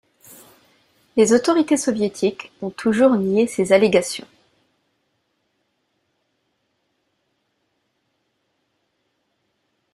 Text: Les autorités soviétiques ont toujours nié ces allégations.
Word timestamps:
Les 1.15 1.31
autorités 1.31 1.77
soviétiques 1.77 2.51
ont 2.63 2.71
toujours 2.71 3.15
nié 3.17 3.45
ces 3.45 3.71
allégations. 3.71 4.25